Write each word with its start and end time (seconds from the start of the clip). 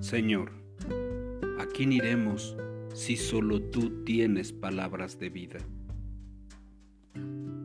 Señor, 0.00 0.52
¿a 1.58 1.66
quién 1.66 1.92
iremos 1.92 2.54
si 2.94 3.16
solo 3.16 3.62
tú 3.62 4.04
tienes 4.04 4.52
palabras 4.52 5.18
de 5.18 5.30
vida? 5.30 5.58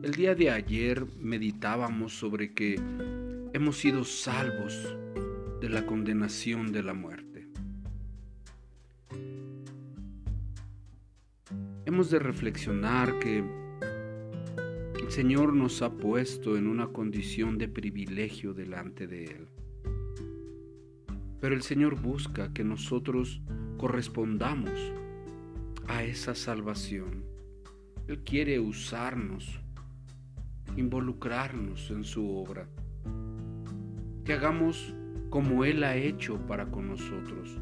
El 0.02 0.12
día 0.16 0.34
de 0.34 0.50
ayer 0.50 1.04
meditábamos 1.20 2.14
sobre 2.14 2.54
que 2.54 2.80
hemos 3.52 3.76
sido 3.76 4.04
salvos 4.04 4.96
de 5.60 5.68
la 5.68 5.84
condenación 5.84 6.72
de 6.72 6.82
la 6.82 6.94
muerte. 6.94 7.48
Hemos 11.84 12.10
de 12.10 12.18
reflexionar 12.18 13.18
que 13.18 13.44
el 15.00 15.10
Señor 15.10 15.52
nos 15.52 15.82
ha 15.82 15.92
puesto 15.92 16.56
en 16.56 16.66
una 16.66 16.88
condición 16.88 17.58
de 17.58 17.68
privilegio 17.68 18.54
delante 18.54 19.06
de 19.06 19.24
Él. 19.26 19.61
Pero 21.42 21.56
el 21.56 21.62
Señor 21.62 22.00
busca 22.00 22.52
que 22.54 22.62
nosotros 22.62 23.42
correspondamos 23.76 24.70
a 25.88 26.04
esa 26.04 26.36
salvación. 26.36 27.24
Él 28.06 28.20
quiere 28.20 28.60
usarnos, 28.60 29.58
involucrarnos 30.76 31.90
en 31.90 32.04
su 32.04 32.30
obra. 32.30 32.68
Que 34.24 34.34
hagamos 34.34 34.94
como 35.30 35.64
Él 35.64 35.82
ha 35.82 35.96
hecho 35.96 36.38
para 36.46 36.66
con 36.66 36.86
nosotros, 36.86 37.58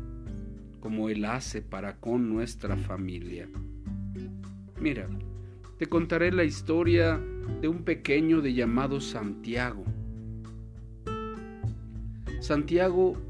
como 0.81 1.09
Él 1.09 1.25
hace 1.25 1.63
para 1.63 1.97
con 1.97 2.29
nuestra 2.29 2.77
familia. 2.77 3.49
Mira, 4.79 5.09
te 5.79 5.87
contaré 5.87 6.33
la 6.33 6.45
historia 6.45 7.19
de 7.63 7.69
un 7.69 7.83
pequeño 7.85 8.43
de 8.43 8.53
llamado 8.53 9.01
Santiago. 9.01 9.85
Santiago 12.41 13.30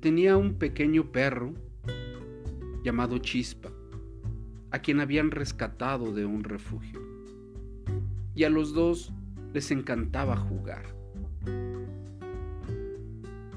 tenía 0.00 0.38
un 0.38 0.54
pequeño 0.54 1.12
perro 1.12 1.52
llamado 2.82 3.18
Chispa, 3.18 3.70
a 4.70 4.78
quien 4.78 5.00
habían 5.00 5.30
rescatado 5.30 6.14
de 6.14 6.24
un 6.24 6.42
refugio. 6.42 7.00
Y 8.34 8.44
a 8.44 8.50
los 8.50 8.72
dos 8.72 9.12
les 9.52 9.70
encantaba 9.70 10.36
jugar. 10.36 10.84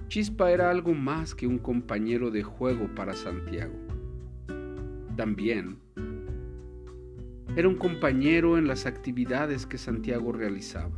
Chispa 0.09 0.52
era 0.52 0.69
algo 0.69 0.94
más 0.94 1.33
que 1.33 1.47
un 1.47 1.58
compañero 1.58 2.30
de 2.30 2.44
juego 2.44 2.94
para 2.94 3.14
Santiago. 3.14 3.73
También 5.16 5.77
era 7.55 7.69
un 7.69 7.75
compañero 7.75 8.58
en 8.58 8.67
las 8.67 8.86
actividades 8.86 9.66
que 9.66 9.77
Santiago 9.77 10.33
realizaba. 10.33 10.91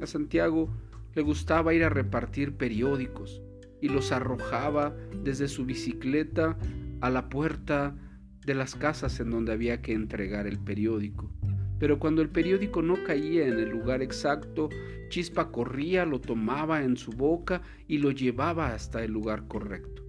A 0.00 0.06
Santiago 0.06 0.68
le 1.14 1.22
gustaba 1.22 1.74
ir 1.74 1.82
a 1.82 1.88
repartir 1.88 2.54
periódicos, 2.54 3.42
y 3.80 3.88
los 3.88 4.12
arrojaba 4.12 4.94
desde 5.22 5.48
su 5.48 5.64
bicicleta 5.64 6.56
a 7.00 7.10
la 7.10 7.28
puerta 7.28 7.96
de 8.44 8.54
las 8.54 8.74
casas 8.74 9.20
en 9.20 9.30
donde 9.30 9.52
había 9.52 9.82
que 9.82 9.92
entregar 9.92 10.46
el 10.46 10.58
periódico. 10.58 11.30
Pero 11.78 11.98
cuando 11.98 12.22
el 12.22 12.30
periódico 12.30 12.82
no 12.82 13.04
caía 13.04 13.46
en 13.46 13.58
el 13.58 13.68
lugar 13.68 14.02
exacto, 14.02 14.68
Chispa 15.10 15.50
corría, 15.50 16.04
lo 16.04 16.20
tomaba 16.20 16.82
en 16.82 16.96
su 16.96 17.12
boca 17.12 17.62
y 17.86 17.98
lo 17.98 18.10
llevaba 18.10 18.74
hasta 18.74 19.04
el 19.04 19.12
lugar 19.12 19.46
correcto. 19.46 20.02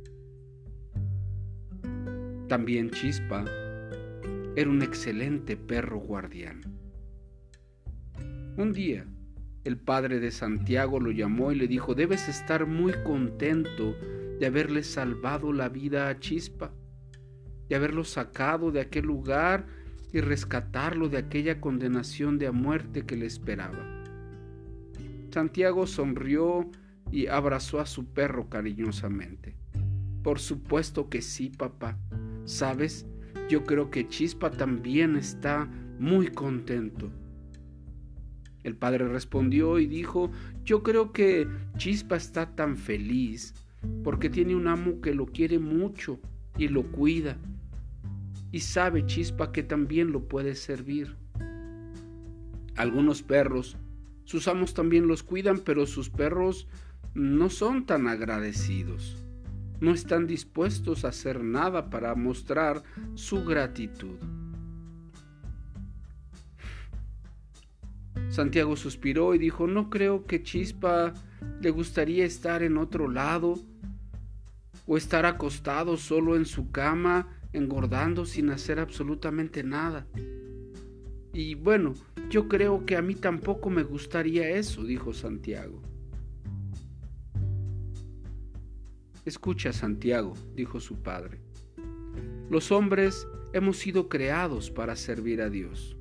También 2.47 2.89
Chispa 2.89 3.45
era 4.55 4.69
un 4.69 4.81
excelente 4.81 5.55
perro 5.55 5.99
guardián. 5.99 6.61
Un 8.57 8.73
día, 8.73 9.05
el 9.63 9.77
padre 9.77 10.19
de 10.19 10.31
Santiago 10.31 10.99
lo 10.99 11.11
llamó 11.11 11.51
y 11.51 11.55
le 11.55 11.67
dijo, 11.67 11.95
debes 11.95 12.27
estar 12.29 12.65
muy 12.65 12.93
contento 13.03 13.95
de 14.39 14.45
haberle 14.45 14.83
salvado 14.83 15.51
la 15.51 15.69
vida 15.69 16.09
a 16.09 16.19
Chispa, 16.19 16.71
de 17.67 17.75
haberlo 17.75 18.03
sacado 18.03 18.71
de 18.71 18.81
aquel 18.81 19.05
lugar 19.05 19.67
y 20.13 20.21
rescatarlo 20.21 21.09
de 21.09 21.17
aquella 21.17 21.59
condenación 21.61 22.37
de 22.37 22.47
a 22.47 22.51
muerte 22.51 23.05
que 23.05 23.15
le 23.15 23.25
esperaba. 23.25 24.03
Santiago 25.31 25.85
sonrió 25.85 26.69
y 27.11 27.27
abrazó 27.27 27.79
a 27.79 27.85
su 27.85 28.05
perro 28.05 28.49
cariñosamente. 28.49 29.55
Por 30.23 30.39
supuesto 30.39 31.09
que 31.09 31.21
sí, 31.21 31.49
papá. 31.49 31.97
Sabes, 32.45 33.05
yo 33.49 33.63
creo 33.63 33.91
que 33.91 34.07
Chispa 34.07 34.49
también 34.49 35.15
está 35.15 35.69
muy 35.99 36.27
contento. 36.27 37.11
El 38.63 38.75
padre 38.75 39.07
respondió 39.07 39.79
y 39.79 39.87
dijo, 39.87 40.31
yo 40.65 40.83
creo 40.83 41.11
que 41.11 41.47
Chispa 41.77 42.15
está 42.15 42.55
tan 42.55 42.75
feliz 42.77 43.53
porque 44.03 44.29
tiene 44.29 44.55
un 44.55 44.67
amo 44.67 45.01
que 45.01 45.13
lo 45.13 45.25
quiere 45.25 45.59
mucho 45.59 46.19
y 46.57 46.67
lo 46.67 46.83
cuida. 46.83 47.37
Y 48.51 48.59
sabe 48.61 49.05
Chispa 49.05 49.51
que 49.51 49.63
también 49.63 50.11
lo 50.11 50.27
puede 50.27 50.55
servir. 50.55 51.15
Algunos 52.75 53.21
perros, 53.21 53.77
sus 54.25 54.47
amos 54.47 54.73
también 54.73 55.07
los 55.07 55.23
cuidan, 55.23 55.59
pero 55.59 55.85
sus 55.85 56.09
perros 56.09 56.67
no 57.13 57.49
son 57.49 57.85
tan 57.85 58.07
agradecidos. 58.07 59.17
No 59.79 59.91
están 59.91 60.27
dispuestos 60.27 61.05
a 61.05 61.09
hacer 61.09 61.43
nada 61.43 61.89
para 61.89 62.15
mostrar 62.15 62.83
su 63.15 63.45
gratitud. 63.45 64.17
Santiago 68.39 68.77
suspiró 68.77 69.35
y 69.35 69.37
dijo, 69.37 69.67
no 69.67 69.89
creo 69.89 70.25
que 70.25 70.41
Chispa 70.41 71.13
le 71.59 71.71
gustaría 71.71 72.23
estar 72.23 72.63
en 72.63 72.77
otro 72.77 73.09
lado 73.09 73.55
o 74.87 74.95
estar 74.95 75.25
acostado 75.25 75.97
solo 75.97 76.37
en 76.37 76.45
su 76.45 76.71
cama, 76.71 77.37
engordando 77.51 78.25
sin 78.25 78.49
hacer 78.49 78.79
absolutamente 78.79 79.61
nada. 79.61 80.07
Y 81.33 81.55
bueno, 81.55 81.95
yo 82.29 82.47
creo 82.47 82.85
que 82.85 82.95
a 82.95 83.01
mí 83.01 83.13
tampoco 83.13 83.69
me 83.69 83.83
gustaría 83.83 84.47
eso, 84.51 84.85
dijo 84.85 85.11
Santiago. 85.11 85.81
Escucha, 89.25 89.73
Santiago, 89.73 90.33
dijo 90.55 90.79
su 90.79 90.95
padre. 91.03 91.41
Los 92.49 92.71
hombres 92.71 93.27
hemos 93.51 93.75
sido 93.75 94.07
creados 94.07 94.71
para 94.71 94.95
servir 94.95 95.41
a 95.41 95.49
Dios. 95.49 95.98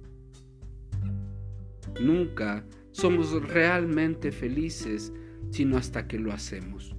Nunca 2.00 2.64
somos 2.92 3.32
realmente 3.42 4.32
felices 4.32 5.12
sino 5.50 5.76
hasta 5.76 6.06
que 6.06 6.18
lo 6.18 6.32
hacemos. 6.32 6.94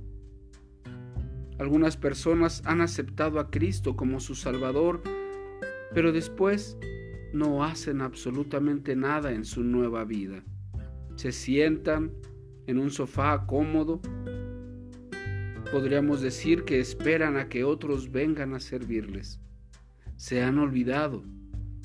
Algunas 1.57 1.97
personas 1.97 2.61
han 2.65 2.81
aceptado 2.81 3.39
a 3.39 3.49
Cristo 3.51 3.95
como 3.95 4.19
su 4.19 4.33
Salvador, 4.33 5.01
pero 5.93 6.11
después 6.11 6.77
no 7.33 7.63
hacen 7.63 8.01
absolutamente 8.01 8.95
nada 8.95 9.33
en 9.33 9.43
su 9.43 9.63
nueva 9.63 10.05
vida. 10.05 10.43
Se 11.15 11.31
sientan 11.31 12.13
en 12.65 12.79
un 12.79 12.89
sofá 12.89 13.45
cómodo. 13.45 14.01
Podríamos 15.71 16.21
decir 16.21 16.63
que 16.63 16.79
esperan 16.79 17.35
a 17.35 17.49
que 17.49 17.63
otros 17.63 18.11
vengan 18.11 18.53
a 18.53 18.59
servirles. 18.59 19.41
Se 20.15 20.41
han 20.41 20.57
olvidado 20.57 21.23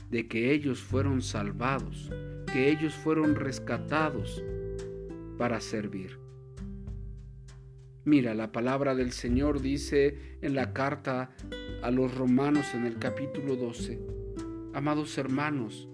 de 0.08 0.28
que 0.28 0.52
ellos 0.52 0.80
fueron 0.80 1.20
salvados 1.20 2.10
que 2.54 2.70
ellos 2.70 2.94
fueron 2.94 3.34
rescatados 3.34 4.44
para 5.38 5.60
servir. 5.60 6.20
Mira, 8.04 8.32
la 8.32 8.52
palabra 8.52 8.94
del 8.94 9.10
Señor 9.10 9.60
dice 9.60 10.38
en 10.40 10.54
la 10.54 10.72
carta 10.72 11.34
a 11.82 11.90
los 11.90 12.14
romanos 12.14 12.72
en 12.74 12.86
el 12.86 13.00
capítulo 13.00 13.56
12, 13.56 13.98
Amados 14.72 15.18
hermanos, 15.18 15.88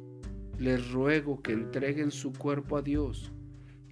les 0.59 0.93
ruego 0.93 1.41
que 1.41 1.53
entreguen 1.53 2.11
su 2.11 2.35
cuerpo 2.35 2.77
a 2.77 2.83
Dios, 2.83 3.33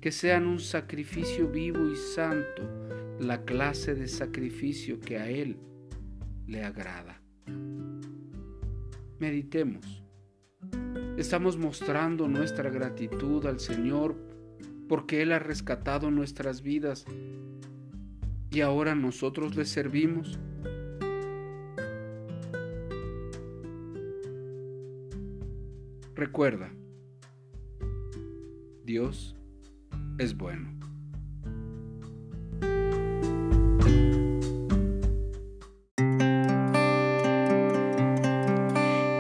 que 0.03 0.13
sean 0.13 0.47
un 0.47 0.61
sacrificio 0.61 1.49
vivo 1.49 1.89
y 1.91 1.97
santo, 1.97 2.69
la 3.19 3.47
clase 3.47 3.95
de 3.95 4.09
sacrificio 4.09 5.01
que 5.01 5.17
a 5.17 5.31
Él 5.31 5.57
le 6.47 6.65
agrada. 6.65 7.23
Meditemos. 9.19 10.08
Estamos 11.19 11.59
mostrando 11.59 12.29
nuestra 12.29 12.71
gratitud 12.71 13.45
al 13.47 13.59
Señor 13.59 14.15
porque 14.89 15.21
Él 15.21 15.33
ha 15.33 15.41
rescatado 15.41 16.13
nuestras 16.13 16.63
vidas 16.63 17.07
y 18.53 18.61
ahora 18.61 18.95
nosotros 18.95 19.57
le 19.57 19.65
servimos. 19.65 20.39
Recuerda, 26.15 26.73
Dios 28.85 29.35
es 30.19 30.37
bueno. 30.37 30.78